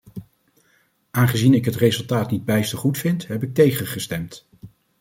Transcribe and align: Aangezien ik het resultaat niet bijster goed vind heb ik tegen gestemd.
Aangezien 1.11 1.53
ik 1.53 1.65
het 1.65 1.75
resultaat 1.75 2.31
niet 2.31 2.45
bijster 2.45 2.77
goed 2.77 2.97
vind 2.97 3.27
heb 3.27 3.43
ik 3.43 3.53
tegen 3.53 3.87
gestemd. 3.87 4.47